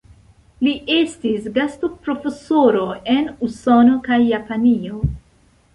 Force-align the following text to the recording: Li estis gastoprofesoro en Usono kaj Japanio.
Li 0.67 0.71
estis 0.95 1.45
gastoprofesoro 1.57 2.83
en 3.17 3.31
Usono 3.51 4.03
kaj 4.11 4.21
Japanio. 4.35 5.07